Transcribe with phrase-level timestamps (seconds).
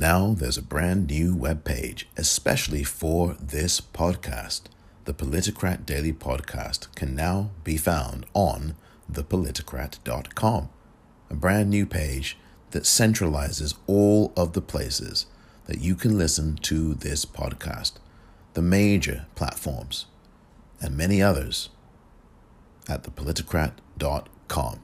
[0.00, 4.62] Now there's a brand new web page, especially for this podcast.
[5.04, 8.76] The Politicrat Daily Podcast can now be found on
[9.12, 10.70] thepoliticrat.com,
[11.28, 12.38] a brand new page
[12.70, 15.26] that centralizes all of the places
[15.66, 17.92] that you can listen to this podcast,
[18.54, 20.06] the major platforms,
[20.80, 21.68] and many others
[22.88, 24.80] at thepoliticrat.com.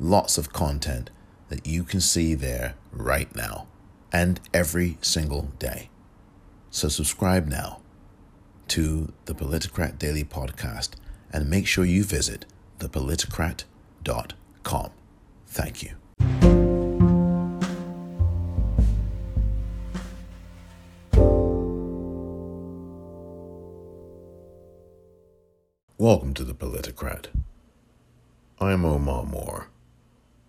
[0.00, 1.10] Lots of content
[1.50, 3.68] that you can see there right now
[4.12, 5.88] and every single day.
[6.70, 7.80] So subscribe now
[8.68, 10.90] to the Politicrat Daily Podcast
[11.32, 12.46] and make sure you visit
[12.78, 14.90] thepoliticrat.com.
[15.46, 15.90] Thank you.
[25.98, 27.26] Welcome to the Politicrat.
[28.58, 29.68] I'm Omar Moore.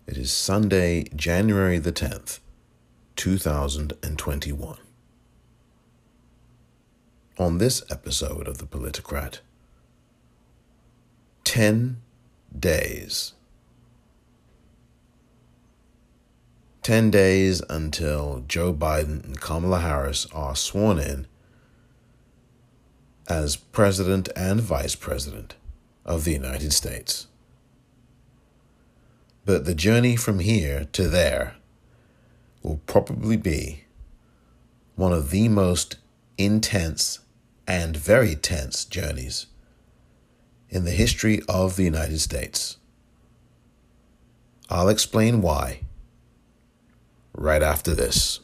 [0.06, 2.40] It is Sunday, January the 10th,
[3.16, 4.78] 2021.
[7.38, 9.40] On this episode of The Politicrat,
[11.44, 11.98] 10
[12.58, 13.32] days.
[16.82, 21.26] 10 days until Joe Biden and Kamala Harris are sworn in
[23.28, 25.54] as President and Vice President
[26.04, 27.28] of the United States.
[29.44, 31.54] But the journey from here to there
[32.62, 33.84] will probably be
[34.94, 35.96] one of the most
[36.38, 37.20] intense
[37.66, 39.46] and very tense journeys
[40.68, 42.76] in the history of the United States.
[44.70, 45.80] I'll explain why
[47.34, 48.40] right after this.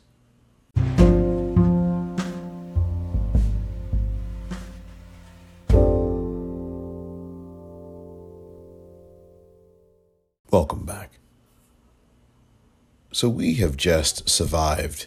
[13.19, 15.06] So, we have just survived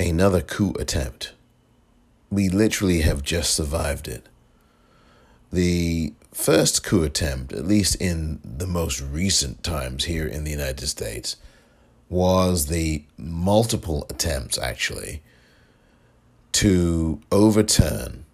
[0.00, 1.34] another coup attempt.
[2.32, 4.26] We literally have just survived it.
[5.52, 10.88] The first coup attempt, at least in the most recent times here in the United
[10.88, 11.36] States,
[12.08, 15.22] was the multiple attempts actually
[16.54, 18.24] to overturn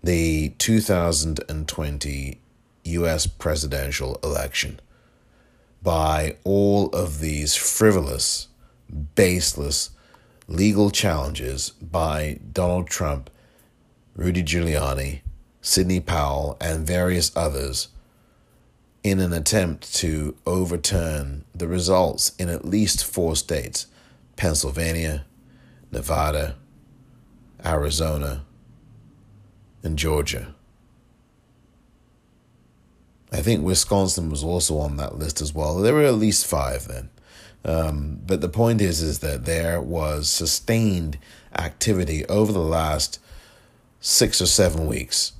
[0.00, 2.38] the 2020
[2.84, 4.78] US presidential election
[5.82, 8.48] by all of these frivolous,
[9.14, 9.90] baseless
[10.46, 13.30] legal challenges by Donald Trump,
[14.14, 15.22] Rudy Giuliani,
[15.60, 17.88] Sidney Powell, and various others
[19.02, 23.86] in an attempt to overturn the results in at least four states
[24.36, 25.24] Pennsylvania,
[25.90, 26.56] Nevada,
[27.64, 28.44] Arizona,
[29.82, 30.54] and Georgia.
[33.32, 35.78] I think Wisconsin was also on that list as well.
[35.78, 37.08] There were at least five then.
[37.64, 41.18] Um, but the point is, is that there was sustained
[41.56, 43.18] activity over the last
[44.00, 45.32] six or seven weeks.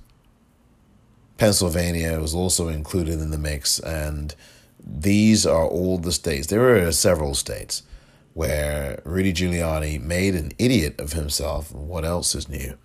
[1.37, 4.35] Pennsylvania was also included in the mix, and
[4.83, 6.47] these are all the states.
[6.47, 7.83] There are several states
[8.35, 11.73] where Rudy Giuliani made an idiot of himself.
[11.73, 12.79] What else is new?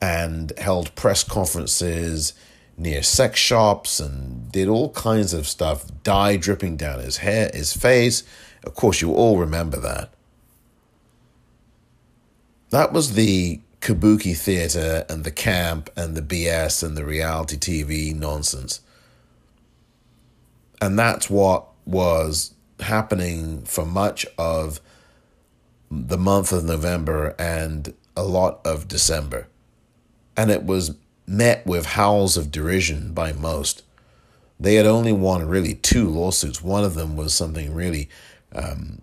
[0.00, 2.32] And held press conferences
[2.80, 7.74] near sex shops and did all kinds of stuff, dye dripping down his hair, his
[7.74, 8.22] face.
[8.64, 10.10] Of course, you all remember that.
[12.70, 18.14] That was the kabuki theater and the camp and the BS and the reality TV
[18.14, 18.80] nonsense.
[20.80, 24.80] And that's what was happening for much of
[25.90, 29.48] the month of November and a lot of December.
[30.36, 30.96] And it was
[31.30, 33.84] met with howls of derision by most.
[34.58, 36.60] They had only won really two lawsuits.
[36.60, 38.10] One of them was something really,
[38.52, 39.00] um,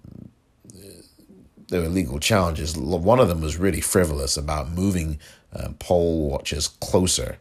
[1.70, 2.78] there were legal challenges.
[2.78, 5.20] One of them was really frivolous about moving
[5.54, 7.38] uh, poll watchers closer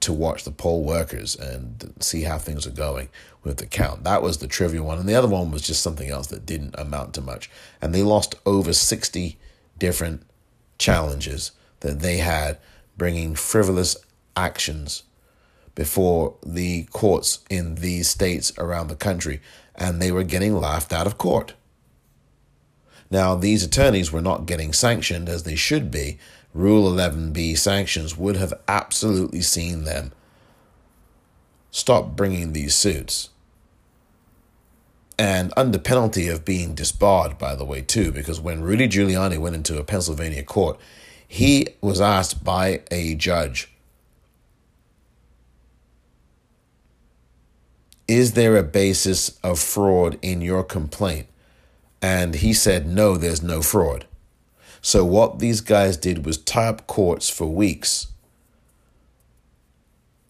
[0.00, 3.08] to watch the poll workers and see how things are going
[3.42, 4.04] with the count.
[4.04, 4.98] That was the trivial one.
[4.98, 7.50] And the other one was just something else that didn't amount to much.
[7.80, 9.38] And they lost over 60
[9.78, 10.26] different
[10.76, 12.58] challenges that they had,
[12.98, 13.96] bringing frivolous
[14.36, 15.02] actions
[15.74, 19.40] before the courts in these states around the country,
[19.74, 21.54] and they were getting laughed out of court.
[23.10, 26.18] Now, these attorneys were not getting sanctioned as they should be.
[26.52, 30.12] Rule 11b sanctions would have absolutely seen them
[31.70, 33.28] stop bringing these suits.
[35.18, 39.56] And under penalty of being disbarred, by the way, too, because when Rudy Giuliani went
[39.56, 40.78] into a Pennsylvania court,
[41.28, 43.70] he was asked by a judge
[48.08, 51.26] Is there a basis of fraud in your complaint?
[52.00, 54.06] And he said, no, there's no fraud.
[54.80, 58.08] So what these guys did was tie up courts for weeks.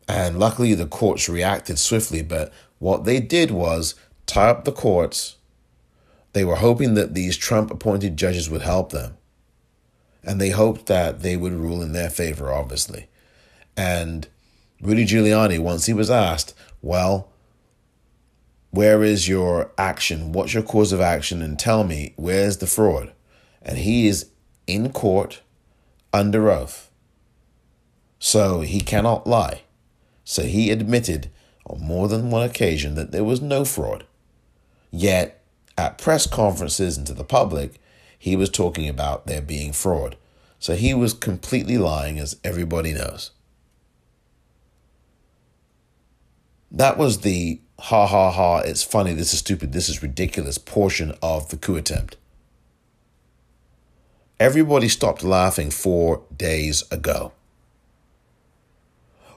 [0.09, 2.23] And luckily, the courts reacted swiftly.
[2.23, 3.95] But what they did was
[4.25, 5.37] tie up the courts.
[6.33, 9.19] They were hoping that these Trump appointed judges would help them.
[10.25, 13.09] And they hoped that they would rule in their favor, obviously.
[13.77, 14.27] And
[14.81, 17.29] Rudy Giuliani, once he was asked, well,
[18.77, 20.33] where is your action?
[20.33, 21.41] What's your course of action?
[21.41, 23.11] And tell me, where's the fraud?
[23.63, 24.31] And he is
[24.67, 25.41] in court
[26.13, 26.91] under oath.
[28.19, 29.63] So he cannot lie.
[30.25, 31.31] So he admitted
[31.65, 34.05] on more than one occasion that there was no fraud.
[34.91, 35.43] Yet,
[35.79, 37.81] at press conferences and to the public,
[38.19, 40.17] he was talking about there being fraud.
[40.59, 43.31] So he was completely lying, as everybody knows.
[46.71, 51.15] That was the ha ha ha, it's funny, this is stupid, this is ridiculous portion
[51.23, 52.17] of the coup attempt.
[54.39, 57.33] Everybody stopped laughing four days ago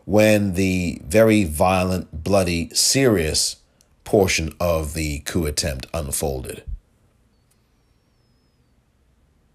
[0.05, 3.57] when the very violent, bloody, serious
[4.03, 6.63] portion of the coup attempt unfolded.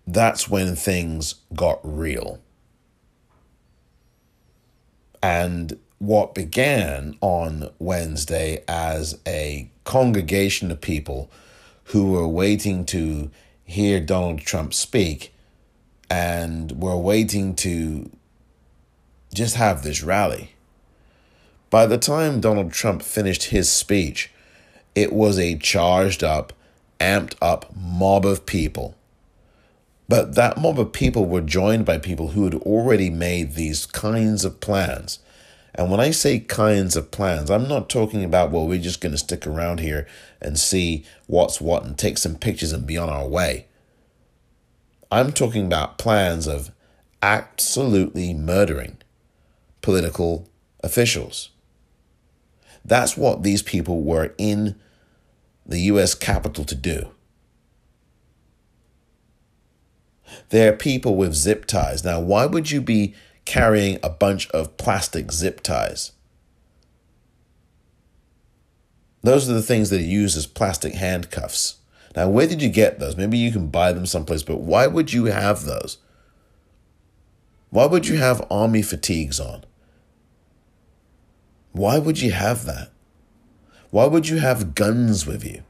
[0.07, 2.39] That's when things got real.
[5.23, 11.31] And what began on Wednesday as a congregation of people
[11.85, 13.31] who were waiting to
[13.65, 15.33] hear Donald Trump speak
[16.11, 18.11] and were waiting to
[19.33, 20.53] just have this rally.
[21.71, 24.31] By the time Donald Trump finished his speech,
[24.95, 26.53] it was a charged up,
[27.01, 28.95] amped up mob of people.
[30.07, 34.45] But that mob of people were joined by people who had already made these kinds
[34.45, 35.19] of plans
[35.75, 39.13] and when I say kinds of plans, I'm not talking about, well, we're just going
[39.13, 40.07] to stick around here
[40.41, 43.67] and see what's what and take some pictures and be on our way.
[45.11, 46.71] I'm talking about plans of
[47.23, 48.99] absolutely murdering
[49.83, 50.49] political
[50.83, 51.51] officials.
[52.85, 54.77] That's what these people were in
[55.67, 57.11] the US Capitol to do.
[60.51, 62.05] They're people with zip ties.
[62.05, 66.13] Now, why would you be carrying a bunch of plastic zip ties.
[69.23, 71.77] Those are the things that are used as plastic handcuffs.
[72.15, 73.17] Now, where did you get those?
[73.17, 75.99] Maybe you can buy them someplace, but why would you have those?
[77.71, 79.65] Why would you have army fatigues on?
[81.73, 82.91] Why would you have that?
[83.91, 85.63] Why would you have guns with you?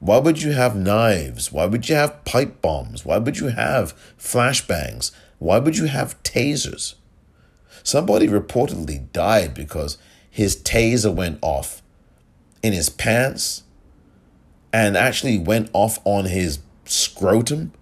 [0.00, 1.52] Why would you have knives?
[1.52, 3.04] Why would you have pipe bombs?
[3.04, 5.12] Why would you have flashbangs?
[5.42, 6.94] Why would you have tasers?
[7.82, 9.98] Somebody reportedly died because
[10.30, 11.82] his taser went off
[12.62, 13.64] in his pants
[14.72, 17.72] and actually went off on his scrotum.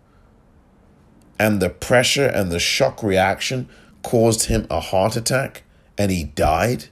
[1.38, 3.68] And the pressure and the shock reaction
[4.02, 5.62] caused him a heart attack
[5.98, 6.86] and he died.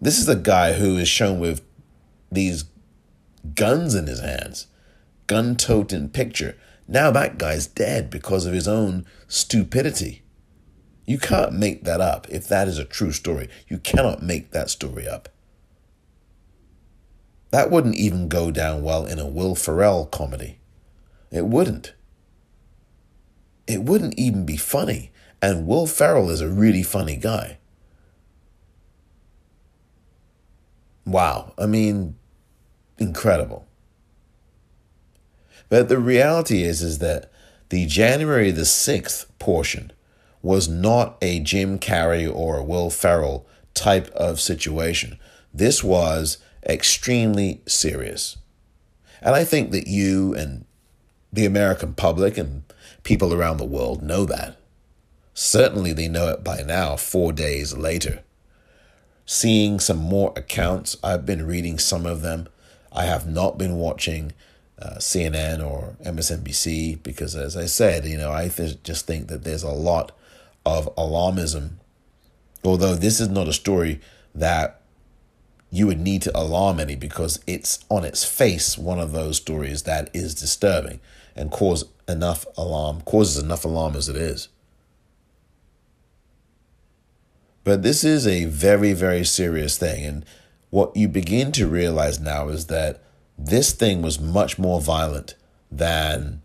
[0.00, 1.60] This is a guy who is shown with
[2.32, 2.64] these
[3.54, 4.68] guns in his hands,
[5.26, 6.56] gun toting picture.
[6.88, 10.22] Now that guy's dead because of his own stupidity.
[11.04, 13.48] You can't make that up if that is a true story.
[13.68, 15.28] You cannot make that story up.
[17.50, 20.58] That wouldn't even go down well in a Will Ferrell comedy.
[21.30, 21.94] It wouldn't.
[23.66, 25.12] It wouldn't even be funny.
[25.40, 27.58] And Will Ferrell is a really funny guy.
[31.04, 31.54] Wow.
[31.56, 32.16] I mean,
[32.98, 33.66] incredible.
[35.68, 37.30] But the reality is, is that
[37.68, 39.92] the January the 6th portion
[40.42, 45.18] was not a Jim Carrey or a Will Ferrell type of situation.
[45.52, 48.36] This was extremely serious.
[49.20, 50.64] And I think that you and
[51.32, 52.62] the American public and
[53.02, 54.56] people around the world know that.
[55.34, 58.22] Certainly, they know it by now, four days later.
[59.26, 62.48] Seeing some more accounts, I've been reading some of them.
[62.92, 64.32] I have not been watching
[64.80, 69.44] uh, CNN or MSNBC because, as I said, you know, I th- just think that
[69.44, 70.12] there's a lot
[70.64, 71.72] of alarmism.
[72.64, 74.00] Although this is not a story
[74.34, 74.80] that
[75.70, 79.82] you would need to alarm any because it's on its face one of those stories
[79.82, 81.00] that is disturbing
[81.34, 84.48] and cause enough alarm causes enough alarm as it is.
[87.64, 90.04] But this is a very, very serious thing.
[90.04, 90.24] And
[90.70, 93.02] what you begin to realize now is that
[93.38, 95.34] this thing was much more violent
[95.70, 96.42] than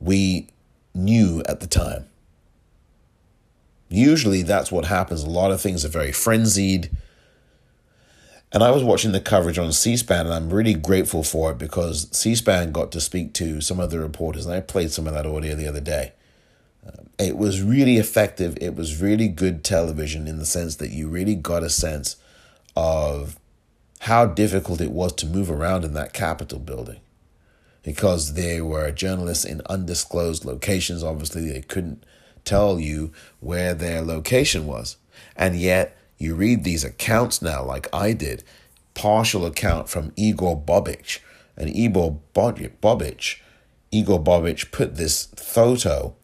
[0.00, 0.48] we
[0.94, 2.06] knew at the time.
[3.88, 5.22] Usually that's what happens.
[5.22, 6.90] A lot of things are very frenzied.
[8.52, 11.58] And I was watching the coverage on C SPAN, and I'm really grateful for it
[11.58, 15.06] because C SPAN got to speak to some of the reporters, and I played some
[15.06, 16.12] of that audio the other day.
[16.86, 18.56] Um, it was really effective.
[18.60, 22.16] It was really good television in the sense that you really got a sense
[22.76, 23.38] of
[24.06, 27.00] how difficult it was to move around in that Capitol building
[27.82, 31.02] because there were journalists in undisclosed locations.
[31.02, 32.04] Obviously, they couldn't
[32.44, 33.10] tell you
[33.40, 34.96] where their location was.
[35.34, 38.44] And yet, you read these accounts now, like I did,
[38.94, 41.18] partial account from Igor Bobic.
[41.56, 43.40] And Igor Bobic,
[43.90, 46.14] Igor Bobic put this photo,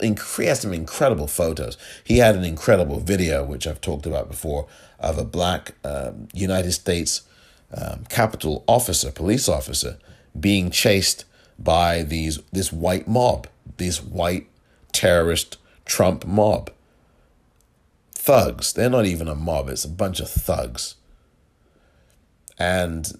[0.00, 0.14] he
[0.44, 1.78] has some incredible photos.
[2.04, 4.66] He had an incredible video, which I've talked about before,
[5.00, 7.22] of a black um, United States
[7.76, 9.98] um, Capitol officer, police officer,
[10.38, 11.24] being chased
[11.58, 14.46] by these this white mob, this white
[14.92, 16.70] terrorist Trump mob
[18.12, 18.72] thugs.
[18.72, 20.96] They're not even a mob, it's a bunch of thugs.
[22.58, 23.18] And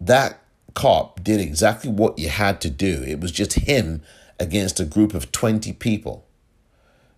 [0.00, 0.40] that
[0.74, 3.02] cop did exactly what you had to do.
[3.02, 4.02] It was just him
[4.38, 6.26] against a group of 20 people,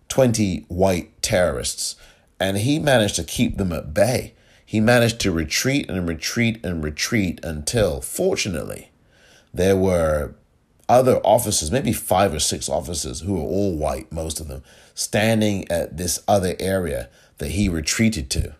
[0.07, 1.95] 20 white terrorists.
[2.39, 4.33] And he managed to keep them at bay.
[4.65, 8.91] He managed to retreat and retreat and retreat until, fortunately,
[9.53, 10.35] there were
[10.87, 15.69] other officers, maybe five or six officers who were all white, most of them, standing
[15.71, 18.55] at this other area that he retreated to.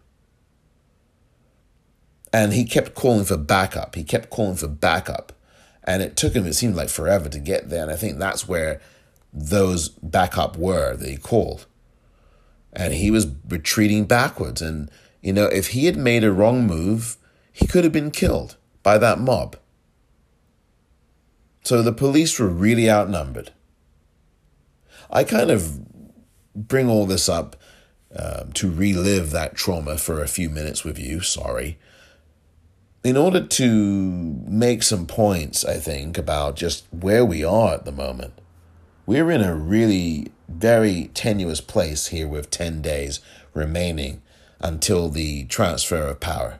[2.32, 3.96] And he kept calling for backup.
[3.96, 5.34] He kept calling for backup.
[5.84, 7.82] And it took him, it seemed like forever to get there.
[7.82, 8.80] And I think that's where
[9.34, 11.66] those backup were that he called.
[12.74, 14.62] And he was retreating backwards.
[14.62, 14.90] And,
[15.22, 17.18] you know, if he had made a wrong move,
[17.52, 19.56] he could have been killed by that mob.
[21.64, 23.52] So the police were really outnumbered.
[25.12, 25.80] I kind of
[26.56, 27.56] bring all this up
[28.16, 31.78] um, to relive that trauma for a few minutes with you, sorry.
[33.04, 37.92] In order to make some points, I think, about just where we are at the
[37.92, 38.34] moment.
[39.10, 43.22] We're in a really very tenuous place here with 10 days
[43.56, 44.22] remaining
[44.60, 46.60] until the transfer of power.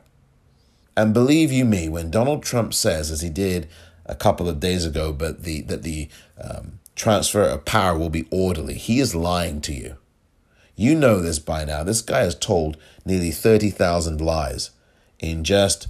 [0.96, 3.68] And believe you me, when Donald Trump says, as he did
[4.04, 6.08] a couple of days ago, but the that the
[6.42, 8.74] um, transfer of power will be orderly.
[8.74, 9.96] He is lying to you.
[10.74, 11.84] You know this by now.
[11.84, 14.70] This guy has told nearly 30,000 lies
[15.20, 15.86] in just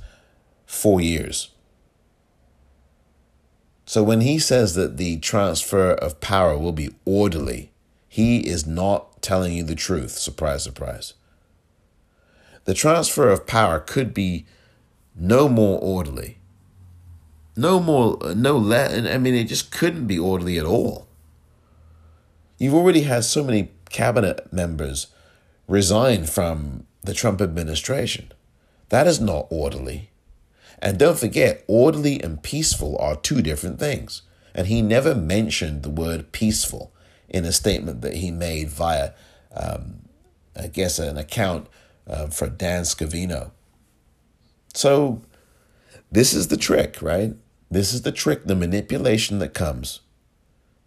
[0.67, 1.49] four years.
[3.90, 7.73] So when he says that the transfer of power will be orderly,
[8.09, 10.12] he is not telling you the truth.
[10.12, 11.14] Surprise, surprise.
[12.66, 14.47] The transfer of power could be
[15.16, 16.40] no more orderly
[17.56, 18.92] no more, no less.
[19.06, 21.09] I mean, it just couldn't be orderly at all.
[22.59, 25.09] You've already had so many cabinet members
[25.68, 28.32] resign from the Trump administration.
[28.88, 30.10] That is not orderly.
[30.82, 34.22] And don't forget, orderly and peaceful are two different things.
[34.54, 36.92] And he never mentioned the word peaceful
[37.28, 39.12] in a statement that he made via,
[39.54, 40.08] um,
[40.56, 41.68] I guess, an account
[42.06, 43.52] uh, for Dan Scavino.
[44.75, 45.22] So
[46.10, 47.34] this is the trick, right?
[47.70, 50.00] This is the trick, the manipulation that comes.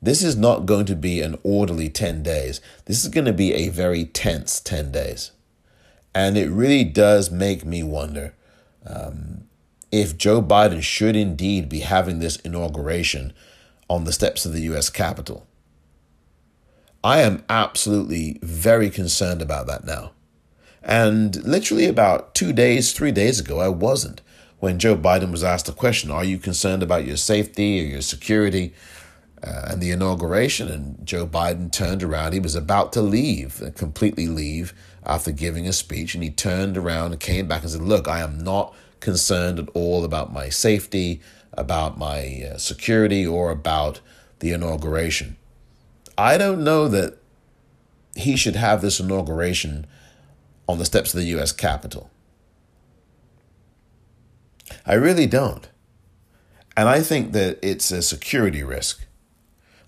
[0.01, 2.59] This is not going to be an orderly 10 days.
[2.85, 5.31] This is going to be a very tense 10 days.
[6.13, 8.33] And it really does make me wonder
[8.85, 9.45] um,
[9.93, 13.31] if Joe Biden should indeed be having this inauguration
[13.87, 15.45] on the steps of the US Capitol.
[17.03, 20.13] I am absolutely very concerned about that now.
[20.81, 24.21] And literally about two days, three days ago, I wasn't
[24.57, 28.01] when Joe Biden was asked the question, Are you concerned about your safety or your
[28.01, 28.73] security
[29.43, 30.69] uh, and the inauguration?
[30.69, 32.33] And Joe Biden turned around.
[32.33, 34.73] He was about to leave, completely leave
[35.05, 36.15] after giving a speech.
[36.15, 38.73] And he turned around and came back and said, Look, I am not
[39.03, 43.99] concerned at all about my safety, about my uh, security, or about
[44.39, 45.35] the inauguration.
[46.17, 47.17] I don't know that
[48.15, 49.85] he should have this inauguration
[50.67, 51.51] on the steps of the U.S.
[51.51, 52.09] Capitol.
[54.85, 55.69] I really don't.
[56.75, 59.05] And I think that it's a security risk.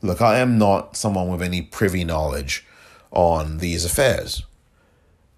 [0.01, 2.65] Look, I am not someone with any privy knowledge
[3.11, 4.43] on these affairs.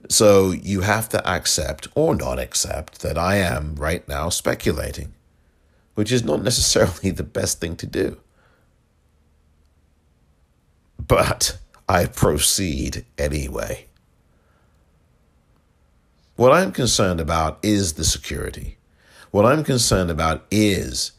[0.09, 5.13] So you have to accept or not accept that I am right now speculating,
[5.95, 8.17] which is not necessarily the best thing to do.
[11.05, 11.57] But
[11.89, 13.85] I proceed anyway.
[16.35, 18.77] What I'm concerned about is the security.
[19.31, 21.11] What I'm concerned about is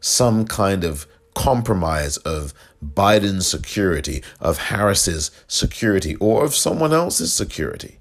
[0.00, 7.98] some kind of compromise of Biden's security, of Harris's security, or of someone else's security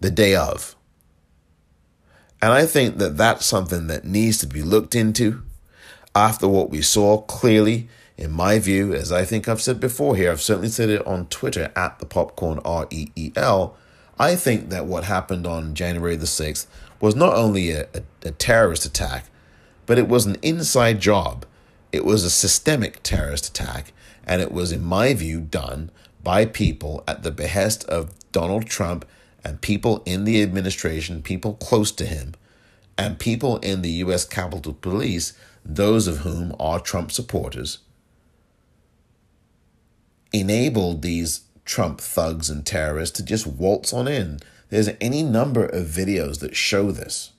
[0.00, 0.74] the day of.
[2.42, 5.42] And I think that that's something that needs to be looked into
[6.14, 10.30] after what we saw clearly, in my view, as I think I've said before here,
[10.30, 13.76] I've certainly said it on Twitter at the popcorn R E E L.
[14.18, 16.66] I think that what happened on January the 6th
[17.00, 19.26] was not only a, a, a terrorist attack,
[19.86, 21.46] but it was an inside job.
[21.92, 23.92] It was a systemic terrorist attack,
[24.26, 25.90] and it was, in my view, done
[26.22, 29.06] by people at the behest of Donald Trump
[29.44, 32.34] and people in the administration, people close to him,
[32.98, 34.24] and people in the U.S.
[34.24, 35.32] Capitol Police,
[35.64, 37.78] those of whom are Trump supporters,
[40.32, 44.40] enabled these Trump thugs and terrorists to just waltz on in.
[44.68, 47.32] There's any number of videos that show this.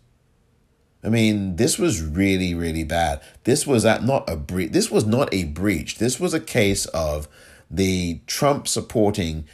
[1.04, 3.22] I mean, this was really, really bad.
[3.44, 4.72] This was not a breach.
[4.72, 5.98] This was not a breach.
[5.98, 7.28] This was a case of
[7.70, 9.46] the Trump supporting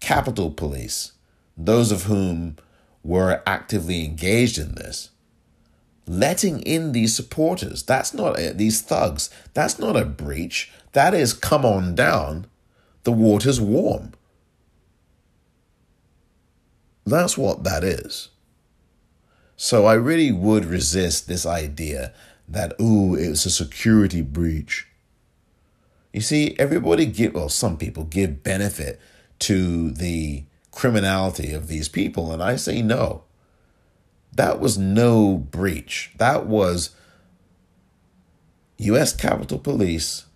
[0.00, 1.12] Capitol Police,
[1.56, 2.56] those of whom
[3.02, 5.10] were actively engaged in this,
[6.06, 7.82] letting in these supporters.
[7.82, 8.58] That's not it.
[8.58, 9.30] These thugs.
[9.54, 10.70] That's not a breach.
[10.92, 12.46] That is come on down.
[13.04, 14.12] The water's warm.
[17.04, 18.30] That's what that is.
[19.56, 22.12] So I really would resist this idea
[22.48, 24.88] that, ooh, it's a security breach.
[26.12, 29.00] You see, everybody give, well, some people give benefit
[29.40, 30.44] to the
[30.76, 32.30] criminality of these people.
[32.30, 33.24] And I say no.
[34.32, 36.12] That was no breach.
[36.18, 36.90] That was
[38.76, 39.16] U.S.
[39.16, 40.26] Capitol Police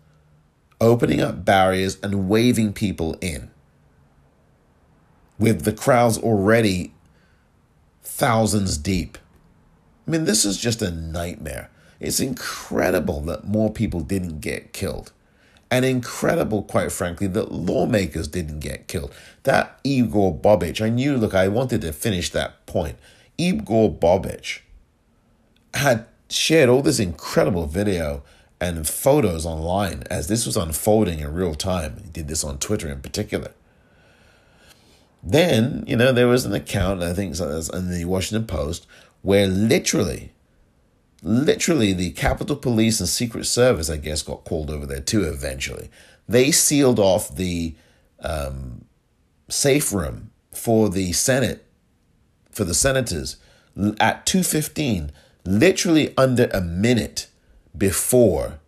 [0.80, 3.50] opening up barriers and waving people in
[5.38, 6.94] with the crowds already
[8.02, 9.18] thousands deep.
[10.09, 11.70] I mean, this is just a nightmare.
[12.00, 15.12] It's incredible that more people didn't get killed.
[15.70, 19.14] And incredible, quite frankly, that lawmakers didn't get killed.
[19.44, 22.96] That Igor Bobic, I knew, look, I wanted to finish that point.
[23.38, 24.60] Igor Bobic
[25.74, 28.22] had shared all this incredible video
[28.60, 32.00] and photos online as this was unfolding in real time.
[32.04, 33.52] He did this on Twitter in particular.
[35.22, 38.87] Then, you know, there was an account, I think in the Washington Post,
[39.22, 40.33] where literally,
[41.22, 45.90] literally the Capitol Police and Secret Service, I guess, got called over there too eventually.
[46.28, 47.74] They sealed off the
[48.20, 48.85] um,
[49.48, 51.66] safe room for the Senate,
[52.50, 53.37] for the senators
[53.98, 55.11] at 2.15,
[55.44, 57.28] literally under a minute
[57.76, 58.59] before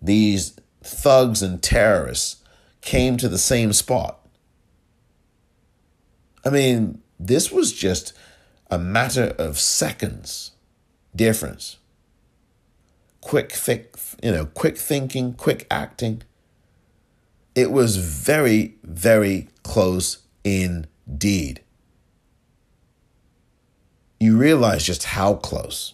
[0.00, 2.42] these thugs and terrorists
[2.80, 4.20] came to the same spot.
[6.44, 8.12] I mean, this was just
[8.70, 10.52] a matter of seconds
[11.14, 11.77] difference.
[13.28, 16.22] Quick, thick, you know, quick thinking, quick acting.
[17.54, 21.60] It was very, very close indeed.
[24.18, 25.92] You realize just how close,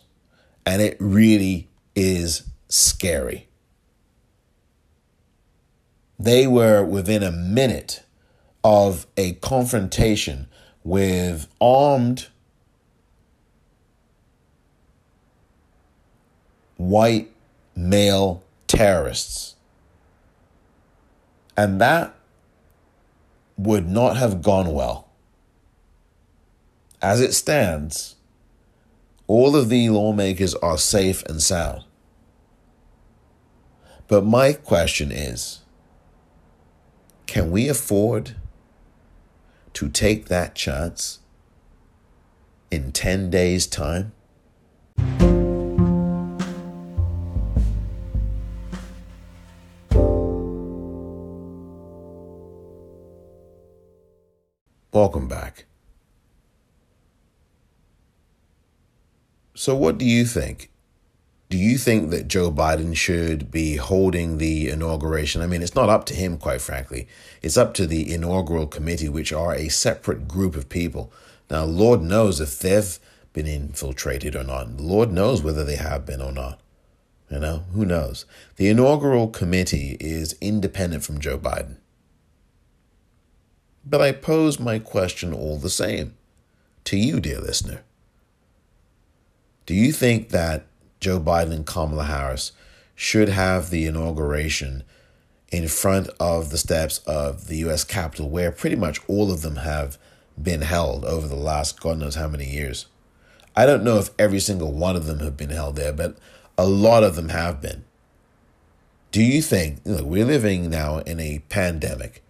[0.64, 3.48] and it really is scary.
[6.20, 8.04] They were within a minute
[8.62, 10.46] of a confrontation
[10.84, 12.28] with armed
[16.88, 17.30] white
[17.74, 19.54] male terrorists.
[21.56, 22.14] And that
[23.56, 25.08] would not have gone well.
[27.00, 28.16] As it stands,
[29.26, 31.84] all of the lawmakers are safe and sound.
[34.08, 35.60] But my question is
[37.26, 38.36] can we afford
[39.74, 41.20] to take that chance
[42.70, 44.12] in 10 days' time?
[55.04, 55.66] Welcome back.
[59.52, 60.70] So, what do you think?
[61.50, 65.42] Do you think that Joe Biden should be holding the inauguration?
[65.42, 67.06] I mean, it's not up to him, quite frankly.
[67.42, 71.12] It's up to the inaugural committee, which are a separate group of people.
[71.50, 72.98] Now, Lord knows if they've
[73.34, 74.80] been infiltrated or not.
[74.80, 76.62] Lord knows whether they have been or not.
[77.30, 78.24] You know, who knows?
[78.56, 81.76] The inaugural committee is independent from Joe Biden.
[83.86, 86.14] But I pose my question all the same
[86.84, 87.82] to you, dear listener.
[89.66, 90.66] Do you think that
[91.00, 92.52] Joe Biden and Kamala Harris
[92.94, 94.84] should have the inauguration
[95.50, 97.84] in front of the steps of the U.S.
[97.84, 99.98] Capitol, where pretty much all of them have
[100.40, 102.86] been held over the last God knows how many years.
[103.54, 106.16] I don't know if every single one of them have been held there, but
[106.58, 107.84] a lot of them have been.
[109.12, 112.23] Do you think, look, we're living now in a pandemic.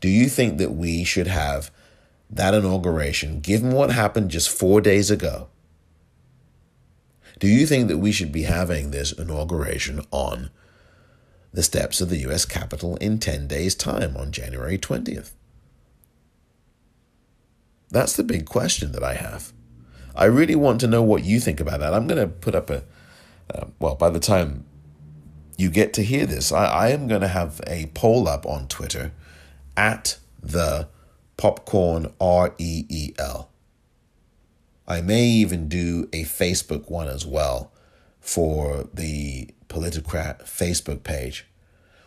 [0.00, 1.70] Do you think that we should have
[2.30, 5.48] that inauguration, given what happened just four days ago?
[7.38, 10.50] Do you think that we should be having this inauguration on
[11.52, 15.30] the steps of the US Capitol in 10 days' time on January 20th?
[17.90, 19.52] That's the big question that I have.
[20.14, 21.94] I really want to know what you think about that.
[21.94, 22.82] I'm going to put up a,
[23.54, 24.64] uh, well, by the time
[25.56, 28.66] you get to hear this, I, I am going to have a poll up on
[28.68, 29.12] Twitter
[29.78, 30.88] at the
[31.36, 33.48] popcorn R E E L.
[34.88, 37.70] I may even do a Facebook one as well
[38.20, 41.46] for the Politicrat Facebook page,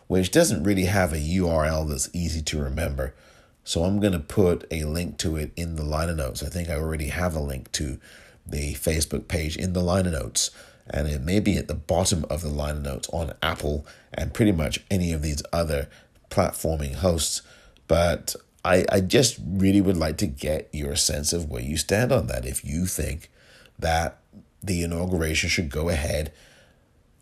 [0.07, 3.15] which doesn't really have a URL that's easy to remember.
[3.63, 6.43] So I'm going to put a link to it in the liner notes.
[6.43, 7.99] I think I already have a link to
[8.45, 10.51] the Facebook page in the liner notes,
[10.89, 14.51] and it may be at the bottom of the liner notes on Apple and pretty
[14.51, 15.87] much any of these other
[16.29, 17.43] platforming hosts.
[17.91, 22.13] But I, I just really would like to get your sense of where you stand
[22.13, 22.45] on that.
[22.45, 23.29] If you think
[23.77, 24.19] that
[24.63, 26.31] the inauguration should go ahead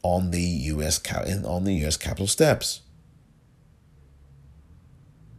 [0.03, 1.01] on the U.S.
[1.43, 1.97] on the U.S.
[1.97, 2.81] Capitol steps.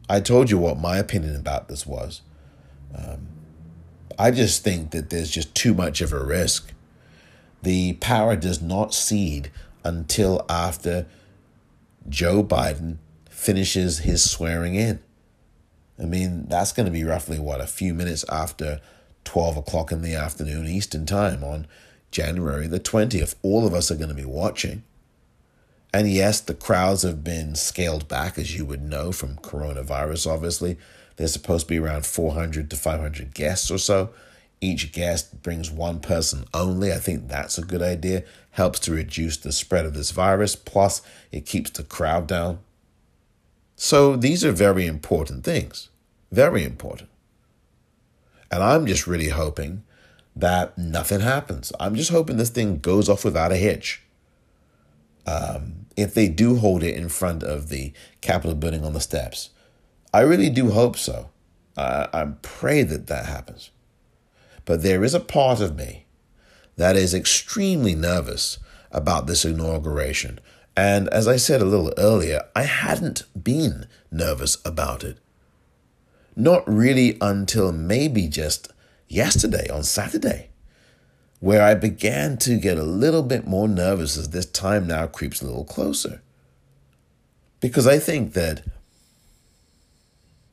[0.08, 2.22] I told you what my opinion about this was.
[2.92, 3.28] Um,
[4.18, 6.72] I just think that there's just too much of a risk.
[7.62, 9.52] The power does not cede
[9.84, 11.06] until after
[12.08, 12.96] Joe Biden
[13.30, 14.98] finishes his swearing in.
[16.00, 18.80] I mean, that's going to be roughly what, a few minutes after
[19.24, 21.66] 12 o'clock in the afternoon Eastern Time on
[22.10, 23.34] January the 20th.
[23.42, 24.82] All of us are going to be watching.
[25.92, 30.78] And yes, the crowds have been scaled back, as you would know from coronavirus, obviously.
[31.16, 34.10] There's supposed to be around 400 to 500 guests or so.
[34.60, 36.92] Each guest brings one person only.
[36.92, 38.24] I think that's a good idea.
[38.52, 40.56] Helps to reduce the spread of this virus.
[40.56, 42.60] Plus, it keeps the crowd down.
[43.76, 45.89] So these are very important things.
[46.30, 47.08] Very important.
[48.50, 49.84] And I'm just really hoping
[50.34, 51.72] that nothing happens.
[51.78, 54.02] I'm just hoping this thing goes off without a hitch.
[55.26, 59.50] Um, if they do hold it in front of the Capitol building on the steps,
[60.12, 61.30] I really do hope so.
[61.76, 63.70] I, I pray that that happens.
[64.64, 66.06] But there is a part of me
[66.76, 68.58] that is extremely nervous
[68.92, 70.40] about this inauguration
[70.76, 75.18] and as I said a little earlier, I hadn't been nervous about it.
[76.36, 78.72] Not really until maybe just
[79.08, 80.50] yesterday on Saturday,
[81.40, 85.42] where I began to get a little bit more nervous as this time now creeps
[85.42, 86.22] a little closer.
[87.60, 88.64] Because I think that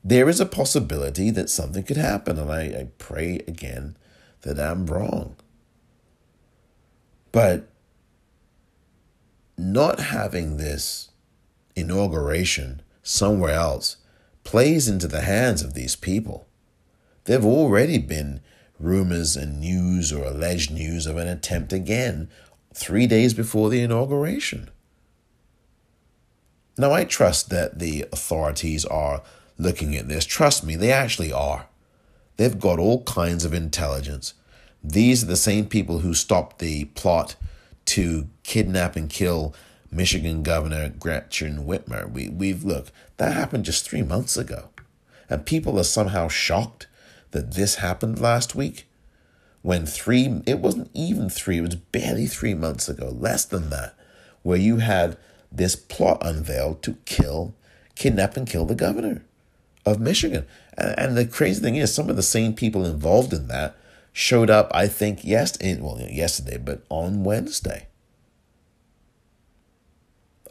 [0.04, 3.96] there is a possibility that something could happen, and I, I pray again
[4.42, 5.36] that I'm wrong.
[7.32, 7.68] But
[9.56, 11.10] not having this
[11.76, 13.96] inauguration somewhere else
[14.48, 16.48] plays into the hands of these people.
[17.24, 18.40] There have already been
[18.80, 22.30] rumors and news or alleged news of an attempt again
[22.72, 24.70] three days before the inauguration.
[26.78, 29.20] Now, I trust that the authorities are
[29.58, 30.24] looking at this.
[30.24, 31.66] Trust me, they actually are.
[32.38, 34.32] They've got all kinds of intelligence.
[34.82, 37.36] These are the same people who stopped the plot
[37.84, 39.54] to kidnap and kill
[39.90, 42.10] Michigan Governor Gretchen Whitmer.
[42.10, 44.68] We, we've, look, that happened just three months ago.
[45.30, 46.86] And people are somehow shocked
[47.30, 48.86] that this happened last week
[49.62, 53.94] when three, it wasn't even three, it was barely three months ago, less than that,
[54.42, 55.16] where you had
[55.50, 57.54] this plot unveiled to kill,
[57.94, 59.24] kidnap and kill the governor
[59.84, 60.46] of Michigan.
[60.76, 63.76] And, and the crazy thing is, some of the same people involved in that
[64.12, 67.87] showed up, I think, yes, in, well, yesterday, but on Wednesday.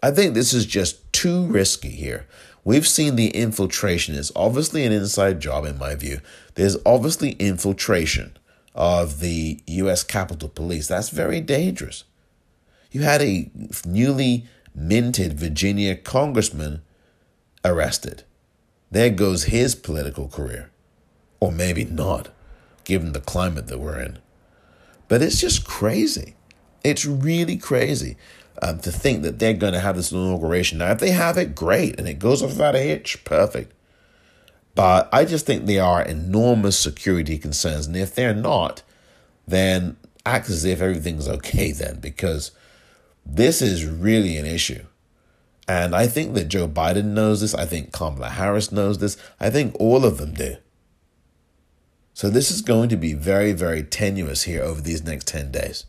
[0.02, 2.28] I think this is just too risky here.
[2.64, 6.20] We've seen the infiltration is obviously an inside job, in my view.
[6.56, 8.38] There's obviously infiltration
[8.76, 10.04] of the U.S.
[10.04, 10.88] Capitol Police.
[10.88, 12.04] That's very dangerous.
[12.92, 13.50] You had a
[13.86, 16.82] newly minted Virginia congressman
[17.64, 18.24] arrested.
[18.92, 20.70] There goes his political career.
[21.40, 22.30] Or maybe not
[22.84, 24.20] given the climate that we're in.
[25.08, 26.36] But it's just crazy.
[26.84, 28.18] It's really crazy
[28.62, 30.78] um, to think that they're going to have this inauguration.
[30.80, 33.74] Now, if they have it, great, and it goes off without a hitch, perfect.
[34.76, 37.88] But I just think there are enormous security concerns.
[37.88, 38.84] And if they're not,
[39.48, 42.52] then act as if everything's okay then, because
[43.26, 44.86] this is really an issue.
[45.68, 47.54] And I think that Joe Biden knows this.
[47.54, 49.18] I think Kamala Harris knows this.
[49.40, 50.58] I think all of them do.
[52.14, 55.86] So this is going to be very, very tenuous here over these next 10 days.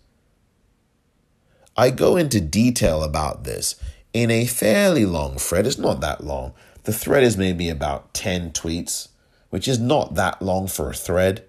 [1.79, 3.77] I go into detail about this
[4.13, 5.65] in a fairly long thread.
[5.65, 6.53] It's not that long.
[6.83, 9.09] The thread is maybe about 10 tweets,
[9.51, 11.45] which is not that long for a thread.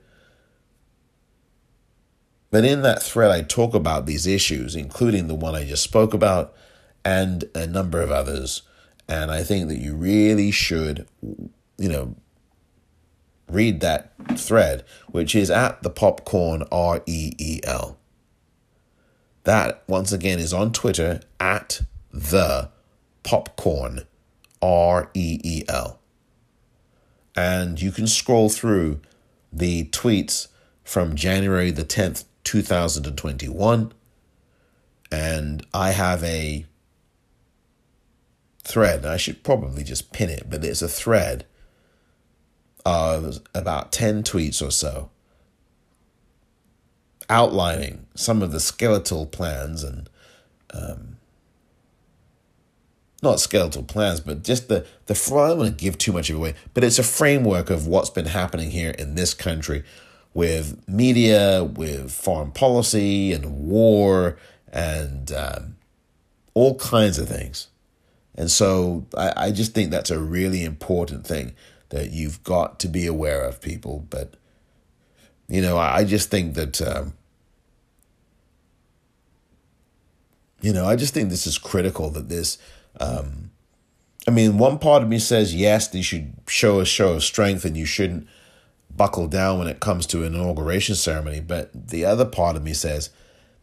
[2.52, 6.14] But in that thread, I talk about these issues, including the one I just spoke
[6.14, 6.54] about
[7.04, 8.62] and a number of others.
[9.08, 11.08] And I think that you really should,
[11.78, 12.16] you know,
[13.48, 17.99] read that thread, which is at the popcorn R E E L.
[19.50, 21.82] That, once again, is on Twitter at
[22.14, 22.70] the
[23.24, 24.06] popcorn
[24.62, 26.00] R E E L.
[27.36, 29.00] And you can scroll through
[29.52, 30.50] the tweets
[30.84, 33.92] from January the 10th, 2021.
[35.12, 36.68] And I have a
[38.64, 39.04] thread.
[39.04, 41.48] I should probably just pin it, but it's a thread
[42.86, 45.10] of about 10 tweets or so
[47.30, 50.10] outlining some of the skeletal plans and
[50.74, 51.18] um,
[53.22, 56.56] not skeletal plans, but just the the I don't want to give too much away,
[56.74, 59.84] but it's a framework of what's been happening here in this country
[60.34, 64.38] with media, with foreign policy and war
[64.72, 65.76] and um,
[66.54, 67.68] all kinds of things.
[68.36, 71.56] And so I, I just think that's a really important thing
[71.90, 74.06] that you've got to be aware of, people.
[74.10, 74.36] But,
[75.50, 77.14] you know, I, I just think that, um,
[80.62, 82.58] you know, I just think this is critical that this,
[83.00, 83.52] um,
[84.28, 87.66] I mean, one part of me says, yes, they should show a show of strength
[87.66, 88.28] and you shouldn't
[88.96, 91.40] buckle down when it comes to an inauguration ceremony.
[91.40, 93.10] But the other part of me says,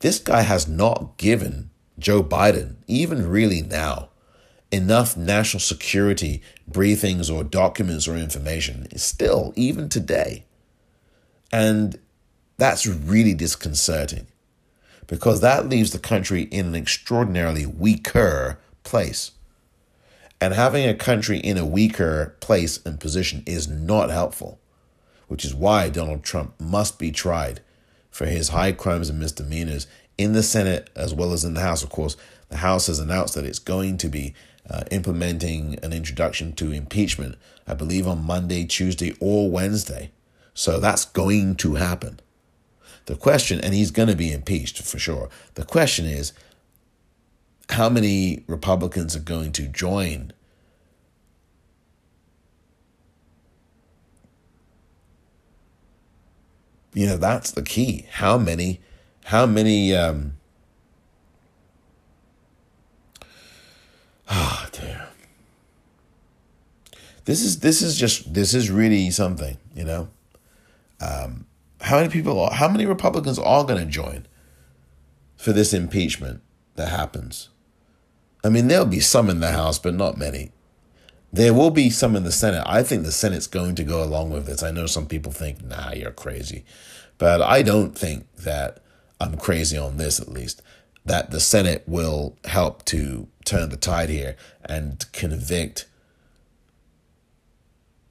[0.00, 4.10] this guy has not given Joe Biden, even really now,
[4.70, 10.44] enough national security briefings or documents or information, still, even today.
[11.52, 11.98] And
[12.58, 14.26] that's really disconcerting
[15.06, 19.32] because that leaves the country in an extraordinarily weaker place.
[20.40, 24.58] And having a country in a weaker place and position is not helpful,
[25.28, 27.60] which is why Donald Trump must be tried
[28.10, 29.86] for his high crimes and misdemeanors
[30.18, 31.82] in the Senate as well as in the House.
[31.82, 32.16] Of course,
[32.48, 34.34] the House has announced that it's going to be
[34.68, 40.10] uh, implementing an introduction to impeachment, I believe on Monday, Tuesday, or Wednesday.
[40.54, 42.20] So that's going to happen.
[43.06, 45.30] The question, and he's going to be impeached for sure.
[45.54, 46.32] The question is
[47.70, 50.32] how many Republicans are going to join
[56.96, 58.06] you know that's the key.
[58.10, 58.80] How many
[59.26, 60.38] how many um
[64.30, 65.08] oh dear.
[67.26, 70.08] This is this is just this is really something you know?
[70.98, 71.44] Um
[71.86, 74.26] how many people are, how many republicans are going to join
[75.36, 76.42] for this impeachment
[76.74, 77.48] that happens
[78.44, 80.52] i mean there'll be some in the house but not many
[81.32, 82.62] there will be some in the Senate.
[82.66, 84.62] I think the Senate's going to go along with this.
[84.62, 86.64] I know some people think, nah, you're crazy.
[87.18, 88.78] But I don't think that
[89.20, 90.62] I'm crazy on this, at least,
[91.04, 95.86] that the Senate will help to turn the tide here and convict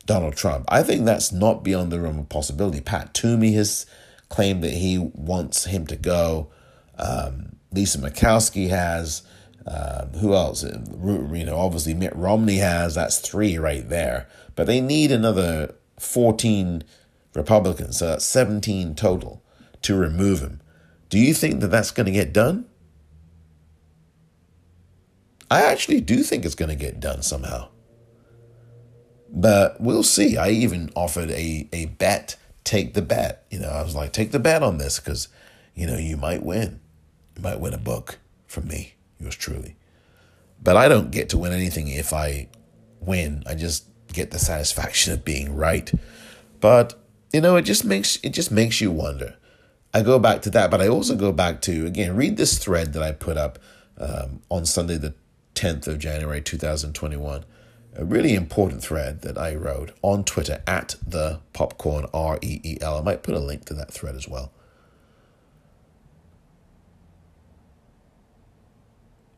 [0.05, 0.65] Donald Trump.
[0.69, 2.81] I think that's not beyond the realm of possibility.
[2.81, 3.85] Pat Toomey has
[4.29, 6.51] claimed that he wants him to go.
[6.97, 9.23] Um, Lisa Murkowski has.
[9.67, 10.63] Um, who else?
[10.63, 12.95] You know, obviously Mitt Romney has.
[12.95, 14.27] That's three right there.
[14.55, 16.83] But they need another 14
[17.33, 19.43] Republicans, so that's 17 total,
[19.81, 20.61] to remove him.
[21.09, 22.65] Do you think that that's going to get done?
[25.49, 27.69] I actually do think it's going to get done somehow.
[29.35, 30.37] But we'll see.
[30.37, 33.45] I even offered a, a bet, take the bet.
[33.51, 35.27] You know, I was like, take the bet on this because,
[35.75, 36.79] you know, you might win.
[37.35, 39.75] You might win a book from me, yours truly.
[40.63, 42.47] But I don't get to win anything if I
[43.01, 43.43] win.
[43.45, 45.91] I just get the satisfaction of being right.
[46.61, 46.97] But
[47.33, 49.35] you know, it just makes it just makes you wonder.
[49.93, 52.93] I go back to that, but I also go back to again read this thread
[52.93, 53.59] that I put up
[53.97, 55.13] um, on Sunday the
[55.53, 57.43] tenth of January two thousand twenty one.
[57.97, 62.77] A really important thread that I wrote on Twitter at the popcorn R E E
[62.81, 62.97] L.
[62.97, 64.51] I might put a link to that thread as well.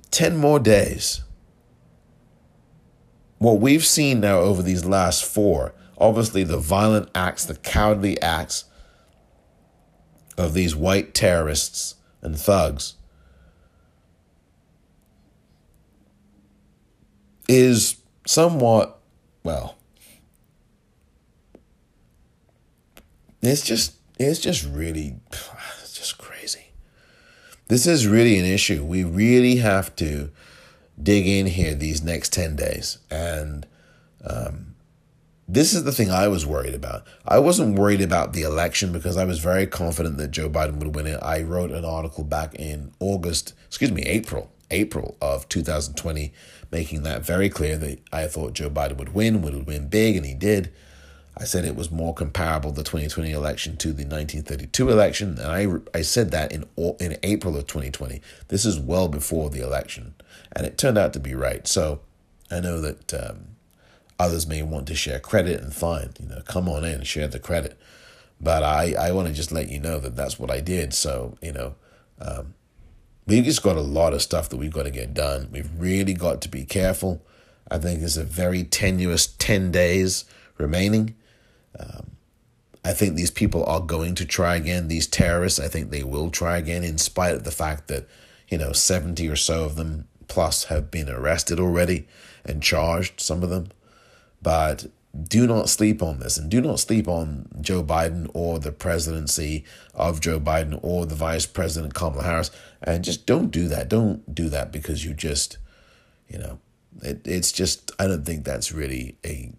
[0.10, 1.22] 10 more days.
[3.38, 8.66] What we've seen now over these last four obviously the violent acts, the cowardly acts
[10.38, 12.96] of these white terrorists and thugs
[17.48, 17.96] is
[18.28, 19.00] somewhat,
[19.44, 19.78] well,
[23.42, 25.16] it's just, it's just really,
[25.82, 26.72] it's just crazy.
[27.68, 28.84] This is really an issue.
[28.84, 30.30] We really have to
[31.02, 33.66] dig in here these next 10 days and,
[34.26, 34.76] um,
[35.50, 37.08] this is the thing I was worried about.
[37.26, 40.94] I wasn't worried about the election because I was very confident that Joe Biden would
[40.94, 41.20] win it.
[41.24, 46.34] I wrote an article back in August, excuse me, April, April of 2020,
[46.72, 50.26] making that very clear that I thought Joe Biden would win, would win big, and
[50.26, 50.72] he did.
[51.40, 55.98] I said it was more comparable the 2020 election to the 1932 election, and I
[55.98, 56.66] I said that in
[57.00, 58.22] in April of 2020.
[58.48, 60.16] This is well before the election,
[60.56, 61.68] and it turned out to be right.
[61.68, 62.02] So
[62.50, 63.58] I know that um,
[64.20, 67.40] Others may want to share credit and fine, you know, come on in, share the
[67.40, 67.78] credit.
[68.42, 70.94] But I, I want to just let you know that that's what I did.
[70.94, 71.76] So, you know,
[72.20, 72.56] um,
[73.28, 75.50] we've just got a lot of stuff that we've got to get done.
[75.52, 77.22] We've really got to be careful.
[77.70, 80.26] I think there's a very tenuous 10 days
[80.58, 81.16] remaining.
[81.78, 82.12] Um,
[82.84, 84.88] I think these people are going to try again.
[84.88, 88.08] These terrorists, I think they will try again, in spite of the fact that,
[88.48, 92.08] you know, 70 or so of them plus have been arrested already
[92.46, 93.70] and charged, some of them.
[94.42, 94.88] But
[95.24, 99.64] do not sleep on this and do not sleep on Joe Biden or the presidency
[99.94, 102.52] of Joe Biden or the vice president Kamala Harris.
[102.82, 103.90] And just don't do that.
[103.90, 105.58] Don't do that because you just
[106.28, 106.60] you know
[107.02, 109.52] it, it's just I don't think that's really a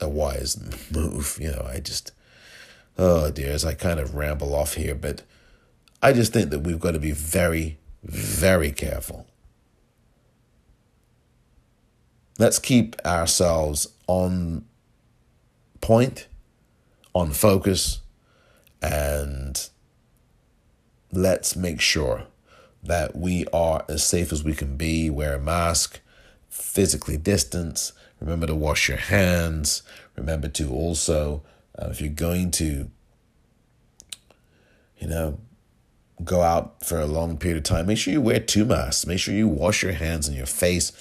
[0.00, 0.58] a wise
[0.92, 1.66] move you know.
[1.68, 2.12] I just
[2.98, 5.22] oh dear as I kind of ramble off here but
[6.02, 9.26] I just think that we've got to be very very careful.
[12.38, 14.66] Let's keep ourselves on
[15.84, 16.28] point,
[17.14, 18.00] on focus,
[18.80, 19.68] and
[21.12, 22.24] let's make sure
[22.82, 25.10] that we are as safe as we can be.
[25.10, 26.00] Wear a mask,
[26.48, 29.82] physically distance, remember to wash your hands,
[30.16, 31.42] remember to also,
[31.78, 32.90] uh, if you're going to,
[34.98, 35.38] you know,
[36.24, 39.06] go out for a long period of time, make sure you wear two masks.
[39.06, 40.92] Make sure you wash your hands and your face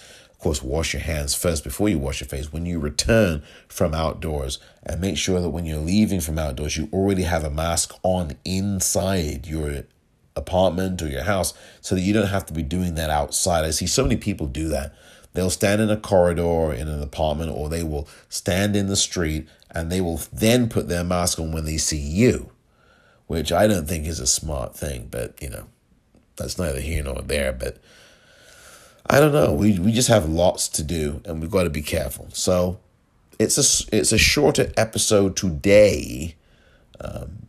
[0.44, 4.60] course, wash your hands first before you wash your face when you return from outdoors.
[4.84, 8.34] And make sure that when you're leaving from outdoors, you already have a mask on
[8.46, 9.84] inside your
[10.36, 13.66] apartment or your house so that you don't have to be doing that outside.
[13.66, 14.94] I see so many people do that.
[15.34, 19.48] They'll stand in a corridor in an apartment or they will stand in the street
[19.72, 22.52] and they will then put their mask on when they see you,
[23.28, 25.66] which I don't think is a smart thing, but you know,
[26.36, 27.52] that's neither here nor there.
[27.52, 27.78] But
[29.10, 29.54] I don't know.
[29.54, 32.30] We we just have lots to do, and we've got to be careful.
[32.32, 32.80] So
[33.40, 36.36] it's a it's a shorter episode today.
[37.02, 37.48] Um,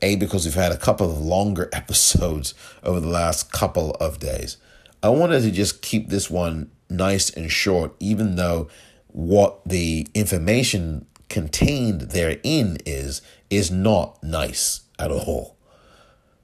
[0.00, 4.56] a because we've had a couple of longer episodes over the last couple of days.
[5.02, 8.68] I wanted to just keep this one nice and short, even though
[9.08, 15.56] what the information contained therein is is not nice at all.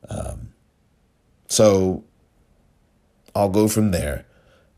[0.09, 0.53] Um,
[1.47, 2.05] so
[3.39, 4.27] I'll go from there.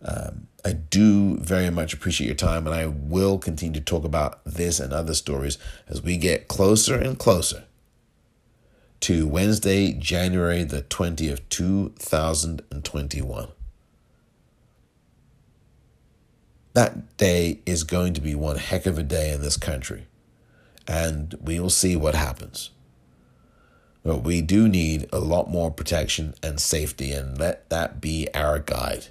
[0.02, 4.44] Um, I do very much appreciate your time, and I will continue to talk about
[4.44, 5.56] this and other stories
[5.88, 7.64] as we get closer and closer
[9.00, 13.48] to Wednesday, January the 20th, 2021.
[16.74, 20.06] That day is going to be one heck of a day in this country,
[20.86, 22.72] and we will see what happens.
[24.02, 28.58] But we do need a lot more protection and safety, and let that be our
[28.58, 29.06] guide.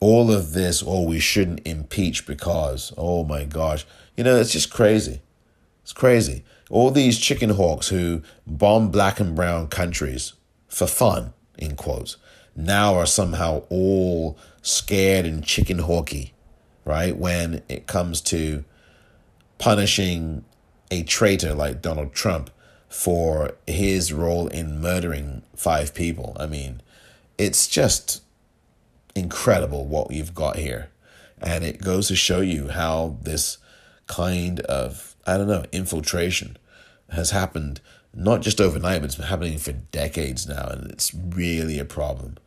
[0.00, 3.84] All of this, oh, we shouldn't impeach because, oh my gosh,
[4.16, 5.20] you know, it's just crazy.
[5.82, 6.42] It's crazy.
[6.70, 10.32] All these chicken hawks who bomb black and brown countries
[10.68, 12.16] for fun, in quotes,
[12.56, 16.32] now are somehow all scared and chicken hawky,
[16.84, 17.14] right?
[17.14, 18.64] When it comes to
[19.60, 20.42] punishing
[20.90, 22.50] a traitor like Donald Trump
[22.88, 26.36] for his role in murdering five people.
[26.40, 26.80] I mean,
[27.38, 28.22] it's just
[29.14, 30.88] incredible what we've got here.
[31.40, 33.58] And it goes to show you how this
[34.06, 36.56] kind of, I don't know, infiltration
[37.10, 37.80] has happened
[38.14, 40.66] not just overnight, but it's been happening for decades now.
[40.68, 42.38] And it's really a problem.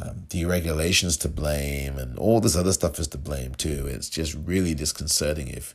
[0.00, 3.86] Um, deregulation's to blame, and all this other stuff is to blame too.
[3.86, 5.74] It's just really disconcerting if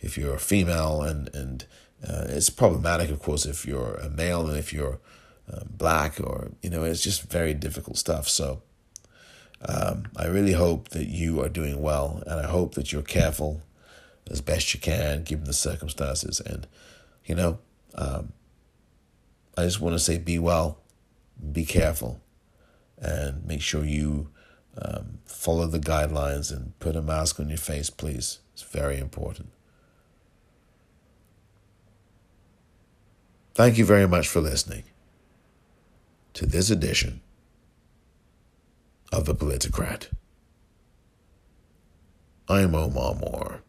[0.00, 1.66] if you're a female, and and
[2.06, 4.98] uh, it's problematic, of course, if you're a male and if you're
[5.52, 8.28] um, black, or you know, it's just very difficult stuff.
[8.28, 8.62] So.
[9.66, 13.62] Um, I really hope that you are doing well, and I hope that you're careful
[14.30, 16.38] as best you can, given the circumstances.
[16.38, 16.66] And,
[17.24, 17.58] you know,
[17.94, 18.34] um,
[19.56, 20.80] I just want to say be well,
[21.52, 22.20] be careful,
[22.98, 24.28] and make sure you
[24.76, 28.40] um, follow the guidelines and put a mask on your face, please.
[28.52, 29.48] It's very important.
[33.54, 34.82] Thank you very much for listening
[36.32, 37.20] to this edition
[39.12, 40.08] of The Politicrat.
[42.48, 43.62] I'm Omar Moore.